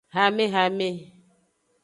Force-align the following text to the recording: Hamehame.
Hamehame. 0.15 0.89